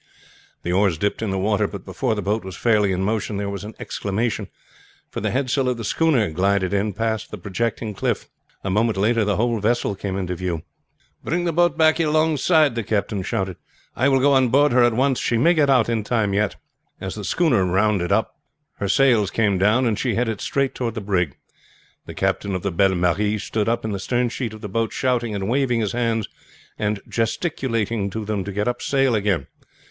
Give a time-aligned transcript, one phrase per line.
[0.63, 3.51] The oars dipped in the water, but before the boat was fairly in motion there
[3.51, 4.47] was an exclamation,
[5.11, 8.27] for the head sail of the schooner glided in past the projecting cliff.
[8.63, 10.63] A moment later the whole vessel came into view.
[11.23, 13.57] "Bring the boat back alongside!" the captain shouted.
[13.95, 15.19] "I will go on board her at once.
[15.19, 16.55] She may get out in time yet!"
[16.99, 18.35] As the schooner rounded up
[18.79, 21.37] her sails came down, and she headed straight toward the brig.
[22.07, 24.93] The captain of the Belle Marie stood up in the stern sheet of the boat,
[24.93, 26.27] shouting and waving his hands
[26.79, 29.45] and gesticulating to them to get up sail again.